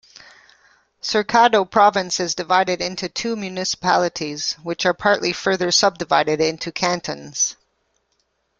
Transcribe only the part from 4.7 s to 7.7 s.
are partly further subdivided into cantons.